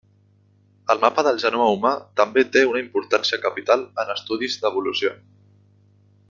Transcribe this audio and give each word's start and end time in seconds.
El 0.93 1.01
mapa 1.03 1.23
del 1.27 1.37
genoma 1.43 1.67
humà 1.75 1.91
també 2.21 2.45
té 2.55 2.63
una 2.71 2.81
importància 2.85 3.41
capital 3.45 3.85
en 4.05 4.11
estudis 4.15 4.57
d'evolució. 4.65 5.15